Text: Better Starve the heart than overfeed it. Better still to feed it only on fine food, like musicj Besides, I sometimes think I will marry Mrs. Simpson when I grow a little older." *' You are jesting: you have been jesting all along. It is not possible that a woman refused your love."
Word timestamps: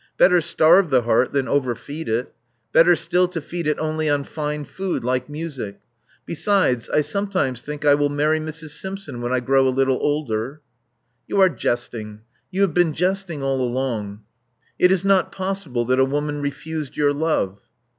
Better 0.17 0.41
Starve 0.41 0.89
the 0.89 1.03
heart 1.03 1.31
than 1.31 1.47
overfeed 1.47 2.09
it. 2.09 2.33
Better 2.73 2.95
still 2.95 3.27
to 3.27 3.39
feed 3.39 3.67
it 3.67 3.77
only 3.77 4.09
on 4.09 4.23
fine 4.23 4.65
food, 4.65 5.03
like 5.03 5.27
musicj 5.27 5.75
Besides, 6.25 6.89
I 6.89 7.01
sometimes 7.01 7.61
think 7.61 7.85
I 7.85 7.93
will 7.93 8.09
marry 8.09 8.39
Mrs. 8.39 8.69
Simpson 8.71 9.21
when 9.21 9.31
I 9.31 9.41
grow 9.41 9.67
a 9.67 9.69
little 9.69 9.99
older." 10.01 10.61
*' 10.91 11.27
You 11.27 11.39
are 11.39 11.49
jesting: 11.49 12.21
you 12.49 12.61
have 12.61 12.73
been 12.73 12.95
jesting 12.95 13.43
all 13.43 13.61
along. 13.61 14.23
It 14.79 14.91
is 14.91 15.05
not 15.05 15.31
possible 15.31 15.85
that 15.85 15.99
a 15.99 16.05
woman 16.05 16.41
refused 16.41 16.97
your 16.97 17.13
love." 17.13 17.59